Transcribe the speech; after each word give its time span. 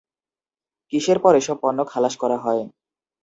কিসের 0.93 1.17
পর 1.23 1.33
এসব 1.35 1.57
পণ্য 1.63 1.79
খালাস 1.91 2.13
করা 2.21 2.37
হয়? 2.37 2.63